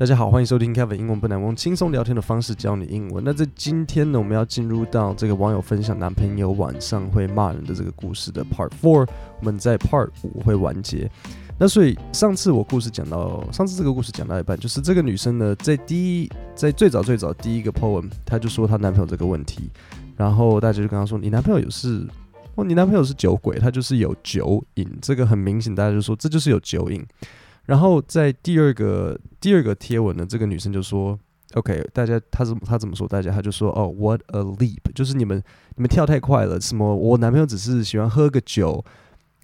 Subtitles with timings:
[0.00, 3.22] 大家好，欢迎收听 Kevin 英文不难，用轻松聊天的方式教你英文。
[3.22, 9.06] 那在今天呢，我们要进入到这个网友分享男朋友晚上会骂人的这个故事的 Part Four，
[9.40, 11.10] 我们在 Part 五会完结。
[11.58, 19.68] 那所以上次我故事讲到，上次这个故事讲到一半，就是这个女生呢，在第一，在最早最早第一个 poem，她就说她男朋友这个问题，
[20.16, 22.08] 然后大家就跟她说，你男朋友有是，
[22.54, 27.04] 哦，你男朋友是酒鬼，他就是有酒瘾，这个很明显，大家就说这就是有酒瘾。
[27.66, 31.16] 然后在第二个第二个贴文呢，这个女生就说
[31.54, 33.06] ：“OK，大家，她怎么她怎么说？
[33.06, 35.40] 大家，她就说：‘哦，What a leap！’ 就是你们
[35.76, 36.60] 你们跳太快了。
[36.60, 36.96] 什么？
[36.96, 38.84] 我男朋友只是喜欢喝个酒，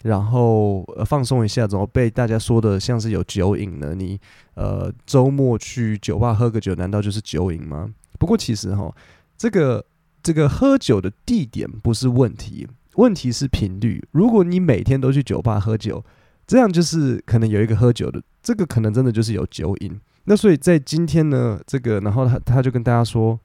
[0.02, 3.94] 然后呃放松一下，怎么被大家说的像是有酒瘾呢？
[3.94, 4.18] 你
[4.54, 7.88] 呃周末去酒吧喝个酒，难道就是酒瘾吗？
[8.18, 8.92] 不过其实哈，
[9.38, 9.84] 这个
[10.20, 14.04] 这个喝酒的地点不是问题，问题是频率。
[14.10, 16.04] 如果你每天都去酒吧喝酒。”
[16.46, 20.00] 这样就是可能有一个喝酒的，这个可能真的就是有酒瘾。
[20.24, 23.38] 那所以在今天呢，这个然后她她就跟大家说，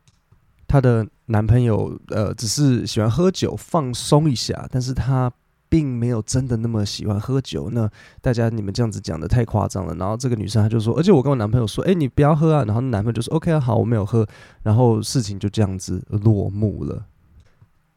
[0.68, 5.32] 她的男朋友呃只是喜欢喝酒放松一下，但是他
[5.70, 7.70] 并没有真的那么喜欢喝酒。
[7.72, 9.96] 那大家你们这样子讲的太夸张了。
[9.96, 12.63] 然后这个女生她就说，而且我跟我男朋友说，哎，你不要喝啊。
[12.66, 14.27] 然后男朋友就说，OK 啊，好，我没有喝。
[14.63, 17.05] 然后事情就这样子落幕了。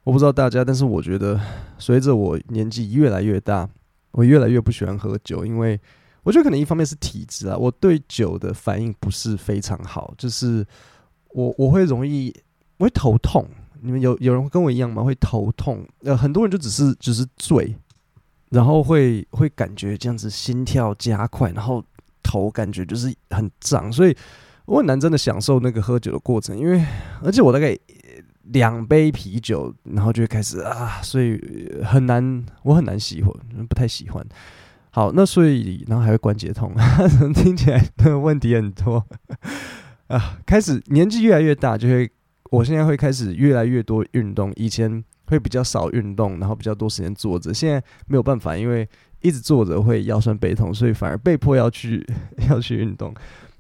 [0.05, 1.41] 我不知道大家，但是我觉得
[1.79, 3.69] 随着我年纪越来越大。
[4.15, 5.79] 我越来越不喜欢喝酒，因为
[6.23, 10.65] 我觉得可能一方面是体质啊，我对酒的反应不是非常好，就是
[11.31, 12.33] 我我会容易
[12.79, 13.45] 我会头痛。
[13.83, 15.03] 你们有有人跟我一样吗？
[15.03, 15.85] 会头痛？
[16.05, 17.77] 呃，很多人就只是只是醉，
[18.51, 21.85] 然后会会感觉这样子心跳加快，然后
[22.23, 24.17] 头感觉就是很胀，所以
[24.67, 26.83] 我很难真的享受那个喝酒的过程，因为
[27.23, 27.77] 而且我大概。
[28.53, 31.41] 两杯啤酒，然后就会开始啊，所以
[31.85, 33.33] 很难，我很难喜欢，
[33.69, 34.25] 不太喜欢。
[34.91, 36.73] 好，那所以然后还会关节痛，
[37.35, 39.05] 听起来的问题很多
[40.07, 40.39] 啊。
[40.47, 42.11] 开始年纪越来越大，就会，
[42.51, 48.89] 我现在会开始越来越多运动，以前会比较少运动，然后比较多时间坐着，现在没有办法，因为
[49.21, 52.07] 一直坐着会腰酸背痛，所以反而被迫要去
[52.49, 53.13] 要去运动。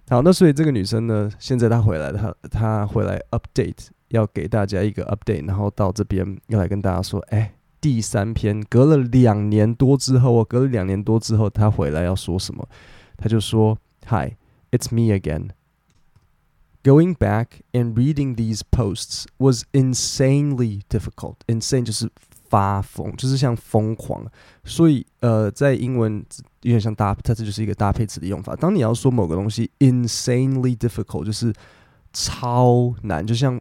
[0.09, 3.89] 好，那所以这个女生呢，现在她回来，她她回来 update。
[4.15, 12.67] 要给大家一个 update，然后到这边要来跟大家说，哎，第三篇隔了两年多之后，我隔了两年多之后，他回来要说什么？
[13.17, 13.77] 他就说
[14.07, 14.37] ：“Hi,
[14.71, 15.51] it's me again.
[16.85, 21.39] Going back and reading these posts was insanely difficult.
[21.49, 22.09] Insane 就是
[22.49, 24.25] 发疯，就是像疯狂。
[24.65, 26.25] 所以，呃，在英文
[26.63, 28.55] 有点像搭，它这就是一个搭配词的用法。
[28.55, 31.53] 当你要说某个东西 insanely difficult，就是
[32.13, 33.61] 超难，就像。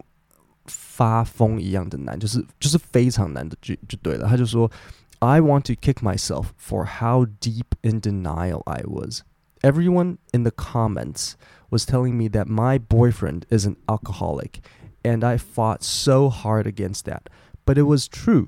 [0.93, 4.27] 发疯一样的难，就是就是非常难的就就对了。
[4.27, 4.71] 他就说，
[5.19, 9.23] I want to kick myself for how deep in denial I was.
[9.61, 11.33] Everyone in the comments
[11.69, 14.61] was telling me that my boyfriend is an alcoholic,
[15.03, 17.23] and I fought so hard against that.
[17.65, 18.47] But it was true.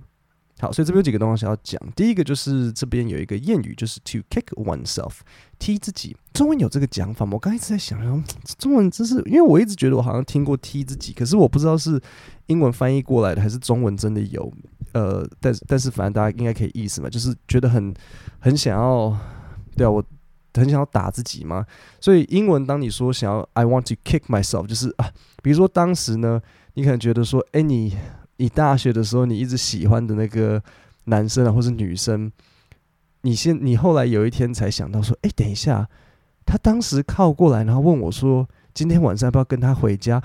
[0.60, 1.82] 好，所以这边有几个东西要讲。
[1.96, 5.16] 第一个就是这边有一个谚语，就是 to kick oneself，
[5.60, 6.16] 踢自己。
[6.37, 7.33] 中文有这个讲法吗？
[7.35, 7.99] 我刚一直在想，
[8.59, 12.01] 中文真是因为我一直觉得我好像听过踢自己，可是我不知道是
[12.47, 14.53] 英文翻译过来的还是中文真的有。
[14.93, 17.93] 呃，但但是反正大家应该可以意思嘛，就是觉得很
[18.39, 19.17] 很想要，
[19.77, 20.05] 对啊，我
[20.55, 21.65] 很想要打自己嘛。
[22.01, 25.11] 所以英文当你说想要 I want to kick myself，就是啊，
[25.43, 26.41] 比如说当时呢，
[26.75, 27.97] 你可能觉得说，哎，你。
[28.39, 30.63] 你大学的时候，你一直喜欢的那个
[31.05, 32.31] 男生啊，或是女生，
[33.23, 35.89] 你先，你后来有一天才想到说，哎，等一下，
[36.47, 40.23] 他当时靠过来，然后问我说，今天晚上要不要跟他回家？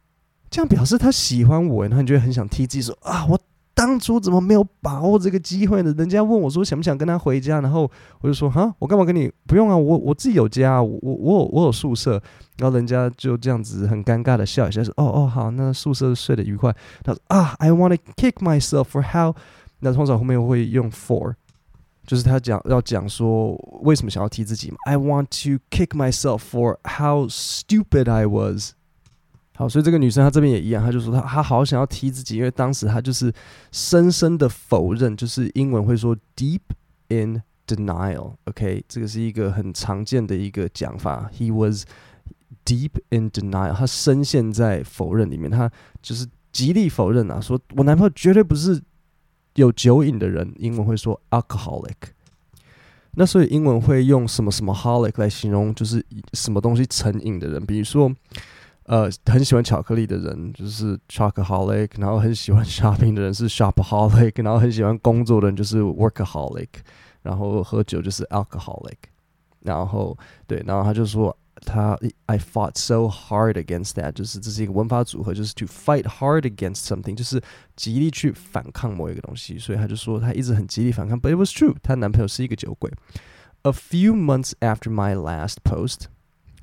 [0.48, 3.38] 这样表示他喜欢我，然后你就会很想踢自己说，啊，我。
[3.76, 5.92] 当初怎么没有把握这个机会呢？
[5.98, 7.90] 人家问我说想不想跟他回家，然后
[8.20, 9.28] 我就说哈，我干嘛跟你？
[9.48, 12.12] 不用啊，我我自己有家，我我我有我有宿舍。
[12.56, 16.72] 然后人家就这样子很尴尬的笑一下，说哦哦好，那宿舍睡得愉快。
[17.02, 19.34] 他说啊，I want to kick myself for how？
[19.80, 21.34] 那通常后面会用 for，
[22.06, 24.76] 就是他讲要讲说为什么想要踢自己嘛。
[24.86, 28.72] I want to kick myself for how stupid I was。
[29.56, 33.32] 好，所以这个女生她这边也一样，她就说她她好想要踢自己，因为当时她就是
[33.70, 36.60] 深深的否认，就是英文会说 deep
[37.08, 38.34] in denial。
[38.46, 41.30] OK，这个是一个很常见的一个讲法。
[41.32, 41.84] He was
[42.64, 45.70] deep in denial，他深陷在否认里面，他
[46.02, 48.82] 就是极力否认啊，说我男朋友绝对不是
[49.54, 50.52] 有酒瘾的人。
[50.58, 51.94] 英文会说 alcoholic。
[53.12, 58.14] 那所以英文会用什么什么 holic 来形容，就是什么东西成瘾的人，比如说。
[58.86, 66.68] 呃，很喜欢巧克力的人就是 chocoholic，然后很喜欢 shopping 的人是 shopaholic，然后很喜欢工作的人就是 workaholic，
[67.22, 68.98] 然后喝酒就是 alcoholic，
[69.60, 70.14] 然后
[70.46, 71.34] 对，然后他就说
[71.73, 77.41] 他 I fought so hard against that，就是这是一个文法组合，就是 to fight hard against something，就是
[77.75, 79.59] 极力去反抗某一个东西。
[79.59, 82.91] 所以他就说他一直很极力反抗，but it was true，她男朋友是一个酒鬼。
[83.63, 86.05] A few months after my last post，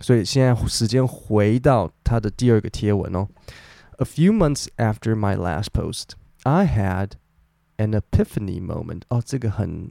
[0.01, 3.29] 所以现在时间回到他的第二个贴文哦。
[3.99, 7.13] A few months after my last post，I had
[7.77, 9.03] an epiphany moment。
[9.09, 9.91] 哦，这个很，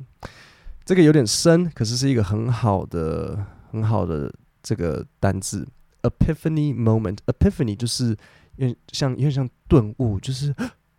[0.83, 4.33] 这个有点深，可是是一个很好的、很好的。
[4.62, 5.66] 这个单字
[6.02, 8.16] epiphany moment，epiphany 就是
[8.56, 10.54] 有点像，有点像顿悟，就是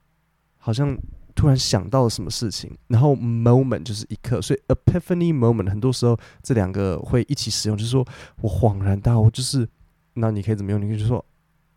[0.58, 0.98] 好像
[1.34, 2.72] 突然想到了什么事情。
[2.88, 8.06] 然后 moment 就是一刻，所以 epiphany moment 很多时候这两个会一起使用，就是说
[8.42, 9.68] 我恍然大悟，就是
[10.13, 10.81] 那你可以怎么用？
[10.81, 11.24] 你可以就说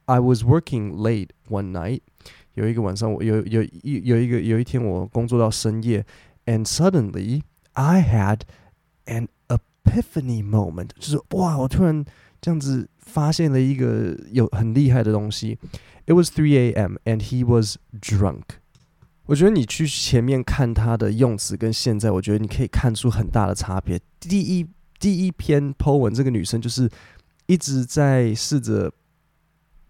[0.07, 2.01] I was working late one night，
[2.55, 6.05] 有一个晚上我有有一有一个有一天我工作到深夜
[6.45, 7.43] ，and suddenly
[7.73, 8.41] I had
[9.07, 9.29] an
[9.85, 12.05] Epiphany moment 就是哇，我突然
[12.41, 15.59] 这样子发现了一个有很厉害的东西。
[16.07, 16.97] It was 3 a.m.
[17.05, 18.43] and he was drunk。
[19.27, 23.99] 我觉得你去前面看他的用词跟现在，我觉得你可以看出很大的差别。
[24.21, 24.67] 第一
[24.99, 26.91] 第一篇 po 文，这个女生就是
[27.47, 28.93] 一直在试着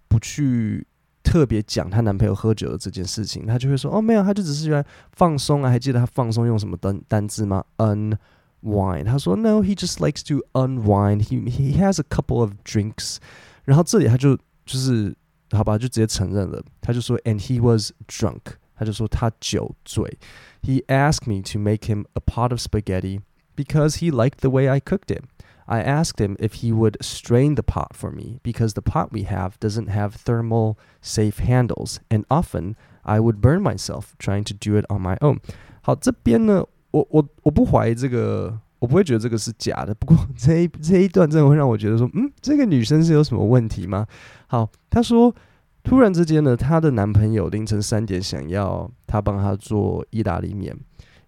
[0.06, 0.86] 不去
[1.24, 5.70] 特别讲她男朋友喝酒的这件事情，她就会说哦没有，她就只是喜欢放松啊。
[5.70, 8.16] 还记得她放松用什么单单字吗？Un
[8.63, 11.29] Wine，他说 No, he just likes to unwind.
[11.29, 13.17] He he has a couple of drinks.
[13.63, 14.35] 然后这里他就
[14.65, 15.15] 就是
[15.51, 16.61] 好吧，就直接承认了。
[16.81, 18.57] 他就说 And he was drunk.
[18.75, 20.17] 他就说他酒醉。
[20.61, 23.21] He asked me to make him a pot of spaghetti
[23.55, 25.23] because he liked the way I cooked it.
[25.65, 29.23] I asked him if he would strain the pot for me because the pot we
[29.23, 34.75] have doesn't have thermal safe handles, and often I would burn myself trying to do
[34.77, 35.39] it on my own.
[35.81, 36.65] 好，这边呢。
[36.94, 39.92] 我我我不怀疑这个，我不会觉得这个是假的。
[39.96, 44.06] 不过 这一这一段真的会让我觉得说，嗯，这个女生是有什么问题吗？
[44.46, 45.34] 好，她说，
[45.82, 50.76] 突然之间呢，她的男朋友凌晨三点想要她帮他做意大利面，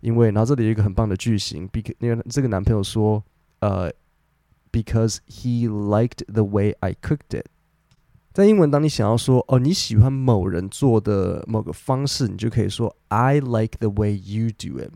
[0.01, 3.21] 因为然后这里有一个很棒的句型，because 因为这个男朋友说，
[3.59, 3.91] 呃
[4.71, 7.47] ，because he liked the way I cooked it。
[8.33, 14.93] 在英文，当你想要说哦你喜欢某人做的某个方式，你就可以说 I like the way you do it。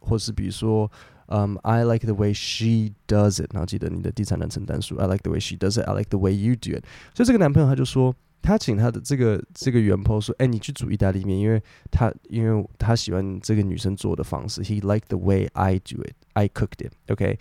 [0.00, 0.90] 或是比如说，
[1.26, 3.54] 嗯、，I like the way she does it。
[3.54, 5.84] 然后记得你的第三人称单数，I like the way she does it。
[5.88, 6.84] I like the way you do it。
[7.14, 8.12] 所以这个男朋友他就说，
[8.42, 14.62] 他请他的这个这个原 po 说，哎，你去煮意大利面，因为他因为他喜欢这个女生做的方式。
[14.62, 16.14] He like the way I do it.
[16.32, 16.92] I cooked it.
[17.08, 17.38] OK。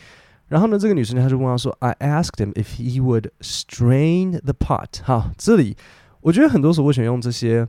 [0.50, 5.02] 然后呢，这个女生她就问他说，I asked him if he would strain the pot。
[5.04, 5.76] 好，这里
[6.22, 7.68] 我觉得很多时候我选用这些，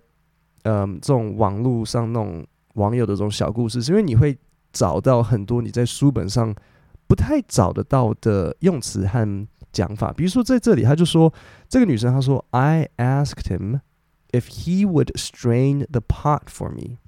[0.65, 4.37] 嗯，这种网络上那种网友的这种小故事，是因为你会。
[4.73, 6.55] 找到很多你在书本上
[7.07, 11.33] 不太找得到的用词和讲法，比如说在这里，他就说
[11.69, 13.81] 这个女生她说，I asked him
[14.31, 16.99] if he would strain the pot for me。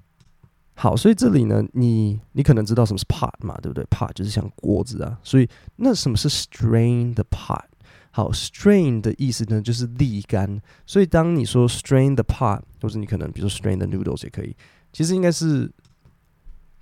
[0.74, 7.62] 好，所以这里呢，你你可能知道什么是 pot 嘛，对不对？pot 就是像锅子啊，所以那什么是 strain the pot？
[8.10, 14.56] 好，strain 的意思呢就是沥干，所以当你说 strain the pot，或者你可能比如说 strain the noodles 也可以，
[14.92, 15.70] 其实应该是。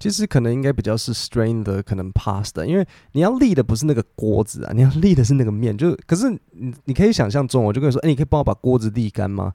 [0.00, 5.76] 其实可能应该比较是 strain 的可能 pasta，因为你要沥的不是那个锅子啊，你要沥的是那个面。
[5.76, 9.52] 就可是你你可以想象中，我就跟你说，哎，你可以帮我把锅子沥干吗？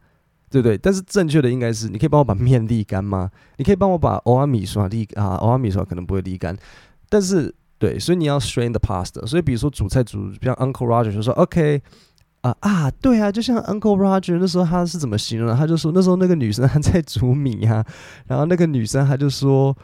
[0.51, 0.77] 对不对？
[0.77, 3.31] 但是正确的应该是，你可以帮我把面沥干吗？
[3.57, 6.55] 你可以帮我把欧阿米刷沥啊，欧阿米刷可能不会沥干。
[7.09, 9.25] 但是对，所以你要 strain the pasta。
[9.25, 11.81] 所以比如说煮菜煮，像 Uncle Roger 就说 OK
[12.41, 15.55] 啊啊，对啊，就像 Uncle Roger 那时候他是怎么形容的？
[15.57, 17.83] 他就说那时候那个女生还在煮米啊，
[18.27, 19.75] 然后那个女生他就说。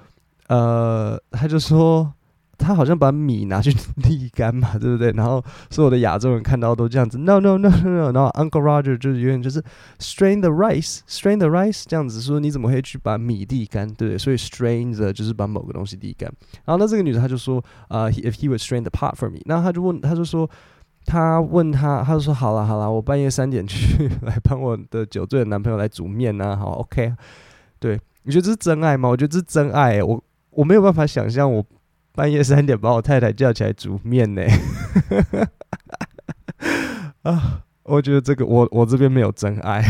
[0.52, 2.14] 呃，他就说
[2.58, 5.10] 他好像把米拿去沥干嘛，对不对？
[5.14, 8.12] 然后所有的亚洲人看到都这样子，no no no no no。
[8.12, 9.64] 然后 Uncle Roger 就是有点就是
[10.00, 14.18] strain the rice，strain the rice 这样子说，你怎么会去把米沥干，对不对？
[14.18, 16.30] 所以 strain the 就是把某个东西沥干。
[16.66, 20.50] 然后那这个女的她就说，呃，if he would strain the pot for me，然后他就问，他就说，
[21.06, 27.14] 他问他，他就说，好了好了，我半夜三点去 来帮我的酒醉的男朋友来煮面呐，好，OK。
[27.80, 29.08] 对，你觉得这是真爱吗？
[29.08, 30.22] 我觉得这是真爱、我。
[30.52, 31.66] 我没有办法想象，我
[32.14, 34.42] 半夜三点把我太太叫起来煮面呢。
[37.24, 39.82] 啊，我觉得这个我我这边没有真爱。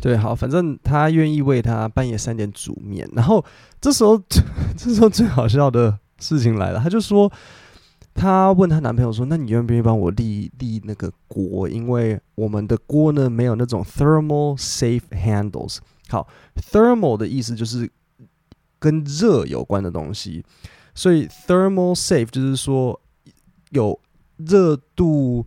[0.00, 3.42] 对，好，反正他愿意为他半夜三点煮面，然后
[3.80, 4.20] 这时候
[4.76, 7.32] 这时候最好笑的事情来了，他就说，
[8.12, 11.66] 他问他男朋友说：“那你愿不愿意帮我立立那个锅？
[11.66, 15.78] 因为我们的锅呢没有那种 thermal safe handles。
[16.08, 16.28] 好
[16.70, 17.90] ，thermal 的意思就是。”
[18.78, 20.44] 跟热有关的东西，
[20.94, 23.00] 所以 thermal safe 就是说
[23.70, 23.98] 有
[24.36, 25.46] 热度。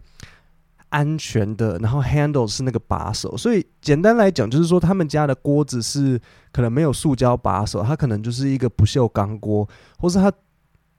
[0.92, 6.20] 安全的，然后 handle 是那个把手，所以简单来讲就是说，他们家的锅子是
[6.52, 9.70] 可能没有塑胶把手，它可能就是一个不锈钢锅，
[10.00, 10.34] 或是它，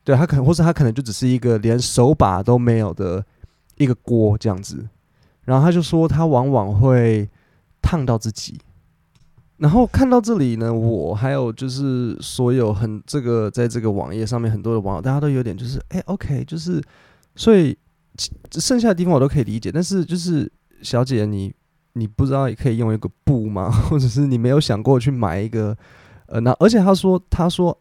[0.05, 3.27] 对，它可能，或是它可能就只是一个连手把都没有的
[3.79, 4.89] 一个锅这样子。
[5.45, 7.29] 然后他就说，他往往会
[7.83, 8.61] 烫到自己。
[9.61, 16.83] 然后看到这里呢，我还有就是所有很这个在这个网页上面很多的网友，大家都有点就是，哎，OK，就是
[17.37, 17.79] 所以。
[18.51, 20.51] 剩下的地方我都可以理解，但是就是
[20.83, 21.55] 小姐，你
[21.95, 23.71] 你不知道也可以用一个布吗？
[23.89, 25.75] 或者是你没有想过去买一个？
[26.27, 27.79] 呃，那而且他说他说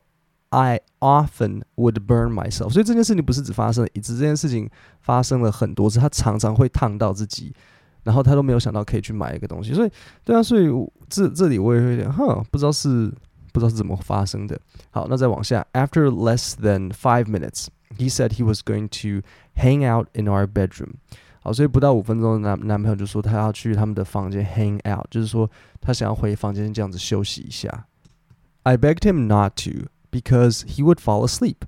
[0.50, 4.69] I often would burn myself，所以这件事情不是只发生了一次，这件事情
[5.01, 7.53] 发生了很多次，他常常会烫到自己，
[8.02, 9.90] 然后他都没有想到可以去买一个东西，所以
[10.25, 10.68] 对啊，所以
[11.09, 13.12] 这这里我也会有点哼，不知道是
[13.52, 14.61] 不知道是怎么发生的。
[14.90, 20.94] 好，那再往下，After less than five minutes。He said he was going to hang out in our bedroom。
[21.40, 25.49] 好，所以不到五分钟，男男朋友就说他要去他们的房间 hang out，就是说
[25.80, 27.87] 他想要回房间这样子休息一下。
[28.64, 31.59] I begged him not to because he would fall asleep.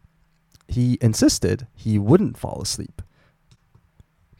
[0.66, 3.02] He insisted he wouldn't fall asleep.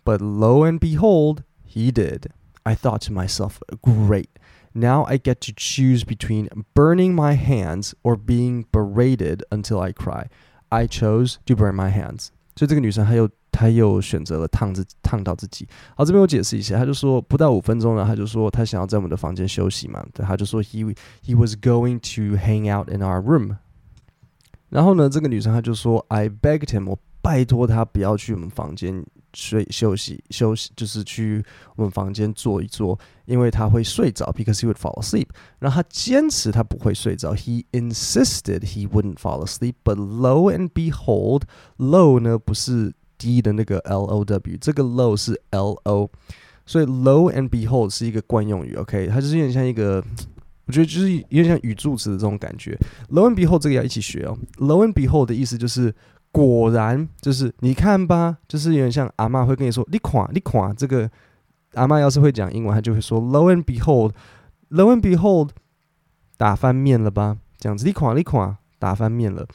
[0.05, 2.31] But lo and behold, he did.
[2.63, 4.29] I thought to myself, great.
[4.73, 10.27] Now I get to choose between burning my hands or being berated until I cry.
[10.69, 12.29] I chose to burn my hands。
[12.57, 15.69] 所以这个女生她又她又选择了烫自烫到自己。
[15.95, 20.95] 好，这边我解释一下，她就说不到五分钟呢，她就说她想要在我们的房间休息嘛，对，她就说 he
[21.25, 23.57] he was going to hang out in our room。
[24.69, 29.07] 然后呢，这个女生她就说 I begged him，我拜托他不要去我们房间。
[29.34, 31.44] 睡休息休息就是去
[31.76, 35.28] 我们房间坐一坐，因为他会睡着，because he would fall asleep。
[35.60, 39.76] 然后他坚持他不会睡着，he insisted he wouldn't fall asleep。
[39.84, 46.12] But lo and behold，low 呢不是 d 的那个 l o w，这个 low 是 l o，
[46.66, 50.04] 所以 low and behold 是一个惯用语，OK，它就是有点像一个，
[50.66, 52.78] 我觉得就是有点像语助词的这种感觉。
[53.10, 55.94] lo and behold 这个要一起学哦，lo and behold 的意思就是。
[56.32, 61.10] 果然就是你看吧，就是有点像阿嬷会跟你说“你看，你看”，这个
[61.74, 65.50] 阿嬷要是会讲英文，她就会说 “Lo and behold”，“Lo and behold”，
[66.38, 67.38] 打翻面了吧？
[67.58, 69.46] 这样子，你看，你看，打翻面了。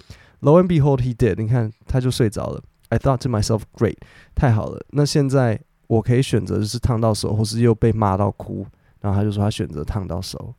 [0.43, 1.37] “Lo and behold”，he did。
[1.37, 2.63] 你看，他就睡着了。
[2.91, 3.97] I thought to myself, “Great，
[4.35, 8.67] 太好了。”那现在我可以选择就是烫到手，或是又被骂到哭。
[9.01, 10.55] 然后他就说他选择烫到手。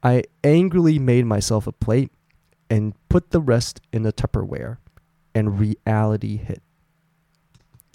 [0.00, 2.10] I angrily made myself a plate
[2.68, 4.76] and put the rest in a Tupperware.
[5.36, 6.60] And reality hit。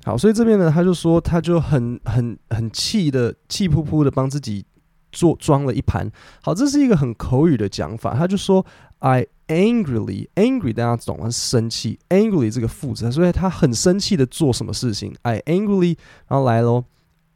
[0.04, 4.64] 好，所以这边呢，他就说，他就很很很气的，气扑扑的帮自己
[5.12, 6.08] 做装了一盘。
[6.44, 8.14] 好，这是一个很口语的讲法。
[8.14, 8.64] 他就说
[9.00, 11.32] ，I angrily，angry 大家懂吗？
[11.32, 16.84] 生气，angry 这个副词，所以他很生气的做什么事情？I angrily，然后来喽，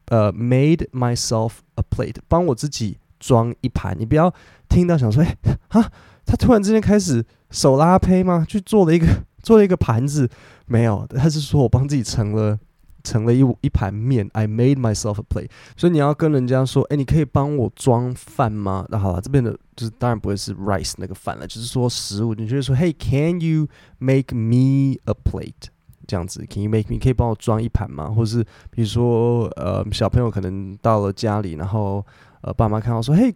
[0.09, 3.95] 呃，made myself a plate，帮我自己装一盘。
[3.97, 4.31] 你不要
[4.69, 5.35] 听到想说，哎，
[5.69, 5.91] 哈，
[6.27, 8.45] 他突然之间开始手拉胚吗？
[8.47, 9.07] 去做了一个。
[9.45, 10.27] 做了一个盘子，
[10.65, 12.57] 没有，他是说我帮自己盛了
[13.03, 15.51] 盛了一一盘面，I made myself a plate。
[15.77, 18.83] 所以你要跟人家说，哎，你可以帮我装饭吗？
[18.89, 22.33] 那好了，这边的就是当然不会是 rice 那个饭了，就是说食物。
[22.33, 23.67] 你就会说，Hey，can you
[23.99, 25.69] make me a plate？
[26.07, 26.99] 这样子，Can you make me？
[26.99, 28.07] 可以帮我装一盘吗？
[28.09, 32.03] 或是比如说，呃，小朋友可能到了家里，然后
[32.41, 33.31] 呃，爸妈看到说，嘿。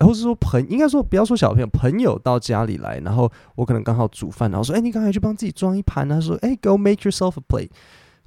[0.00, 6.06] 或是说朋，应该说不要说小朋友，朋友到家里来，然后我可能刚好煮饭，然后说，哎，你刚才去帮自己装一盘。
[6.06, 7.70] 他说，哎，Go make yourself a plate，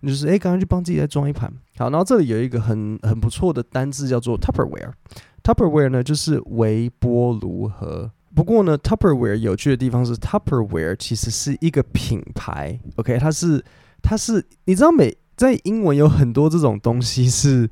[0.01, 1.53] 就是哎，刚才去帮自己再装一盘。
[1.77, 4.93] 好，然后这里有一个很很不错的单字叫做 Tupperware。
[5.43, 8.11] Tupperware 呢就是微波炉盒。
[8.33, 12.79] 不过呢，Tupperware 有趣的地方是 Tupperware 其实是一个品牌。
[12.95, 13.63] OK，它是
[14.01, 17.69] 它是你知道美在英文有很多这种东西是，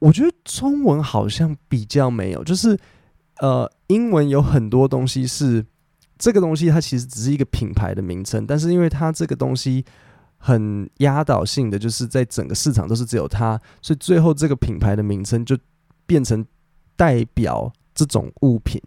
[0.00, 2.76] 我觉得中文好像比较没有，就是。
[3.40, 5.64] 呃，英文有很多东西是
[6.18, 9.84] 这个东西，它其实只是一个品牌的名称，但是因为它这个东西
[10.36, 15.56] 很压倒性的，就是在整个市场都是只有它，所以最后这个品牌的名称就
[16.06, 16.44] 变成
[16.96, 18.82] 代表这种物品。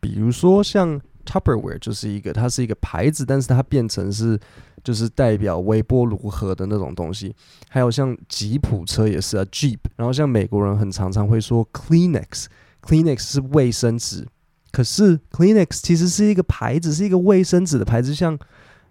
[0.00, 4.40] 比如说像 Tupperware 就是一个，它是一个牌子，但是它变成是
[4.82, 7.34] 就是代表微波炉盒的那种东西。
[7.68, 12.46] 还有像吉普车也是啊，Jeep，然后像美国人很常常会说 Kleenex。
[12.86, 14.26] Kleenex 是卫生纸，
[14.70, 18.14] 可是 Kleenex 其实是一个牌子，是一个卫生纸的牌子。
[18.14, 18.38] 像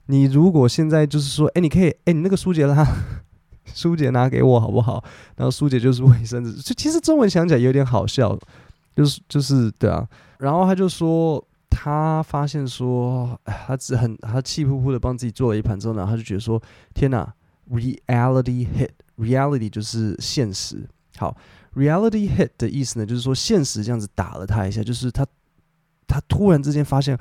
[0.07, 2.85] 你如果现在就是说，哎，你可以，哎，你那个舒洁拉，
[3.73, 5.03] 舒洁拿给我好不好？
[5.37, 8.37] 然后舒洁就是卫生纸，就其实中文想起来有点好笑，
[8.95, 10.07] 就是就是对啊。
[10.39, 16.61] 然后他就说，他发现说，他只很他气呼呼的帮自己做了一盘之后呢，他就觉得说，
[16.93, 17.33] 天哪
[17.71, 20.87] ，reality hit，reality 就是现实。
[21.17, 21.35] 好
[21.75, 25.25] ，reality hit 的意思呢，就是说现实这样子打了他一下，就是他
[26.08, 27.17] 他突然之间发现，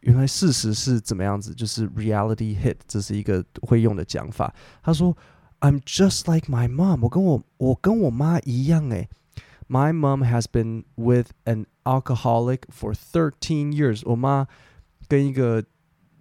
[0.00, 4.52] 原来事实是怎么样子，就是 reality hit，这是一个会用的讲法。
[4.82, 5.16] 他说
[5.60, 9.08] ，I'm just like my mom，我跟我我跟我妈一样诶。
[9.68, 14.48] My mom has been with an alcoholic for thirteen years，我妈
[15.06, 15.62] 跟一个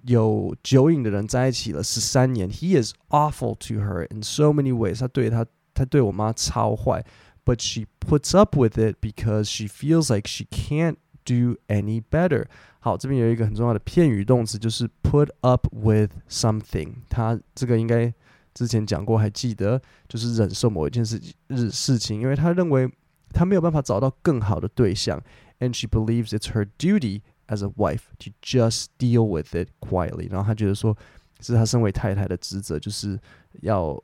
[0.03, 2.49] 有酒瘾的人在一起了十三年。
[2.49, 5.45] He is awful to her in so many ways，他对他。
[5.71, 7.01] 他对我妈超坏
[7.48, 12.46] ，but she puts up with it because she feels like she can't do any better。
[12.80, 16.96] 好，这边有一个很重要的片语动词，就是 put up with something。
[17.08, 18.12] 他这个应该
[18.52, 22.90] 之前讲过，还记得，就是忍受某一件事日事情，因为他认为
[23.30, 25.18] 他没有办法找到更好的对象，
[25.60, 30.30] and she believes it's her duty as a wife to just deal with it quietly。
[30.30, 30.94] 然后他觉得说，
[31.40, 33.18] 是他身为太太的职责，就是
[33.62, 33.98] 要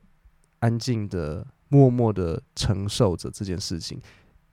[0.60, 1.46] 安静的。
[1.69, 3.99] 默默的承受着这件事情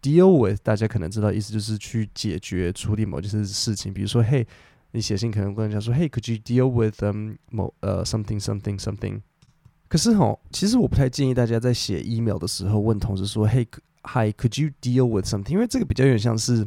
[0.00, 4.46] ，deal with 大家可能知道意思就是去解决处理某件事事情，比如说，嘿，
[4.92, 9.20] 你写信可能跟人家说，嘿，could you deal with um 某呃 something something something？
[9.88, 13.66] 可是哦，其实我不太建议大家在写 email 的时候问同事说，嘿
[14.02, 15.50] ，hi，could you deal with something？
[15.50, 16.66] 因为这个比较有点像是。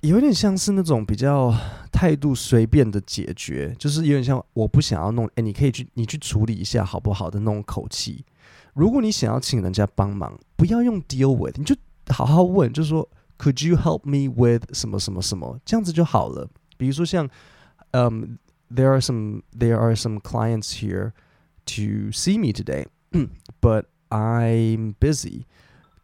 [0.00, 1.56] 有点像是那种比较
[1.92, 8.24] 态度随便的解决，就是有点像我不想要弄，哎，你可以去你去处理一下好不好的那种口气。
[8.74, 11.74] 如果你想要请人家帮忙，不要用 deal with，你就
[12.08, 16.48] 好好问，就是说 Could you help me with 什么什么什么，这样子就好了。
[16.76, 17.28] 比如说像，
[17.90, 18.38] 嗯、
[18.74, 21.12] ，There are some there are some clients here
[21.66, 22.86] to see me today,
[23.60, 25.44] but I'm busy.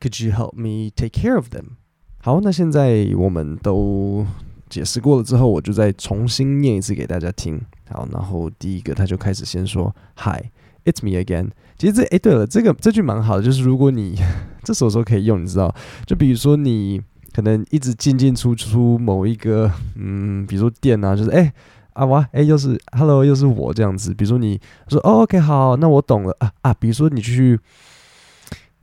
[0.00, 1.76] Could you help me take care of them?
[2.20, 4.26] 好，那现在我们都
[4.68, 7.60] 解释过了之后，我就再重新念一次给大家听。
[7.90, 10.50] 好，然后第一个他就开始先说：“Hi,
[10.84, 14.18] it's me again。”其实这诶，对了，这个这句蛮好的，就是如果你
[14.64, 15.74] 这时候可以用，你知道，
[16.06, 17.00] 就比如说你
[17.32, 21.52] 可能一直进进出出某一个，嗯，比如说店啊，就是诶，
[21.92, 24.12] 啊哇，诶，又是 Hello，又是我这样子。
[24.12, 26.74] 比如说你说哦，OK，好，那我懂了啊啊。
[26.74, 27.58] 比如说你去。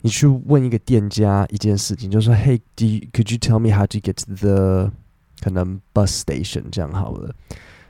[0.02, 4.92] 你去问一个店家一件事情，就说：“Hey, do you, could you tell me how to get the
[5.40, 7.34] 可能 bus station？” 这样好了。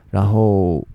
[0.09, 0.87] 然后，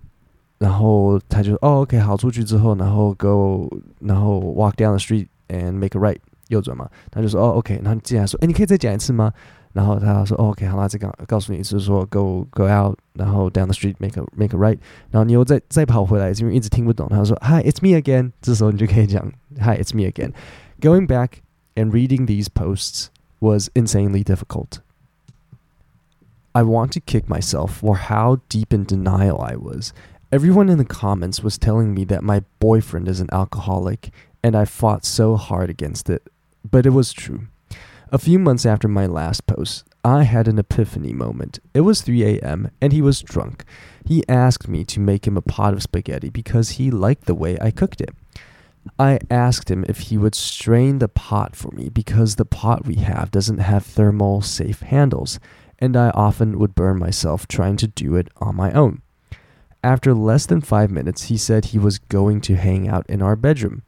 [0.62, 3.68] 然后他就说：“哦，OK，好。”出去之后，然后 go，
[4.00, 6.88] 然后 walk down the street and make a right，右转嘛。
[7.10, 9.32] 他就说：“哦，OK。”然后你接下来说：“哎，你可以再讲一次吗？”
[9.74, 14.78] 然后他说：“哦，OK，好，那再告告诉你一次，说 go go out，然后 down the street make a make a right。
[15.10, 17.06] 然后你又再再跑回来，因为一直听不懂。
[17.08, 20.32] 他说：“Hi, it's me again。”这时候你就可以讲：“Hi, it's me again。”
[20.80, 21.42] Going back
[21.76, 23.08] and reading these posts
[23.40, 24.78] was insanely difficult.
[26.52, 29.92] I want to kick myself for how deep in denial I was.
[30.33, 34.65] Everyone in the comments was telling me that my boyfriend is an alcoholic, and I
[34.65, 36.27] fought so hard against it.
[36.67, 37.49] But it was true.
[38.11, 41.59] A few months after my last post, I had an epiphany moment.
[41.75, 43.63] It was 3 a.m., and he was drunk.
[44.07, 47.59] He asked me to make him a pot of spaghetti because he liked the way
[47.61, 48.15] I cooked it.
[48.97, 52.95] I asked him if he would strain the pot for me because the pot we
[52.95, 55.39] have doesn't have thermal safe handles,
[55.77, 59.02] and I often would burn myself trying to do it on my own.
[59.83, 63.35] After less than five minutes, he said he was going to hang out in our
[63.35, 63.83] bedroom.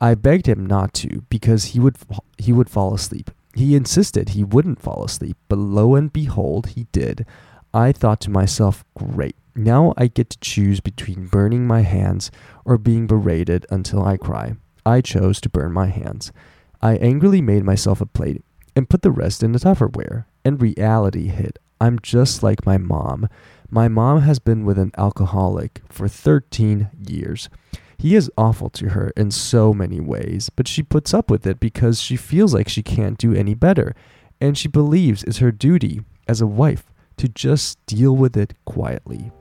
[0.00, 1.96] I begged him not to because he would
[2.38, 3.30] he would fall asleep.
[3.54, 7.26] He insisted he wouldn't fall asleep, but lo and behold, he did.
[7.72, 9.36] I thought to myself, great.
[9.54, 12.30] Now I get to choose between burning my hands
[12.64, 14.54] or being berated until I cry.
[14.86, 16.32] I chose to burn my hands.
[16.80, 18.44] I angrily made myself a plate
[18.76, 20.26] and put the rest in the Tupperware.
[20.44, 21.58] And reality hit.
[21.80, 23.28] I'm just like my mom.
[23.69, 27.49] My mom has been with an alcoholic for 13 years.
[27.97, 31.59] He is awful to her in so many ways, but she puts up with it
[31.59, 33.93] because she feels like she can't do any better.
[34.41, 36.83] And she believes it's her duty as a wife
[37.17, 39.31] to just deal with it quietly.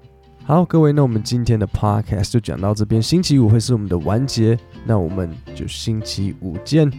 [0.44, 3.02] 好，各位，那我们今天的 podcast 就讲到这边。
[3.02, 6.90] 星期五会是我们的完结，那我们就星期五见，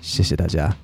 [0.00, 0.74] 谢谢大家。